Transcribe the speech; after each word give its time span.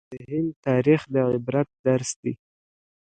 د 0.11 0.13
هند 0.29 0.51
تاریخ 0.67 1.01
د 1.13 1.15
عبرت 1.33 1.67
درس 1.85 2.11
دی. 2.23 2.33